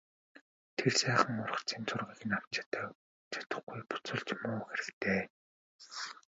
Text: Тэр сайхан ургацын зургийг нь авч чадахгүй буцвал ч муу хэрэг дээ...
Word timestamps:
Тэр 0.77 0.93
сайхан 0.99 1.35
ургацын 1.43 1.83
зургийг 1.89 2.21
нь 2.27 2.35
авч 2.37 2.49
чадахгүй 3.33 3.81
буцвал 3.89 4.23
ч 4.27 4.29
муу 4.41 4.61
хэрэг 4.67 4.89
дээ... 5.01 5.21